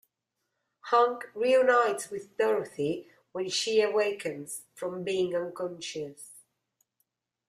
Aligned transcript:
Hunk 0.85 1.25
reunites 1.35 2.09
with 2.09 2.35
Dorothy 2.35 3.11
when 3.33 3.49
she 3.49 3.81
awakens 3.83 4.63
from 4.73 5.03
being 5.03 5.35
unconscious. 5.35 6.41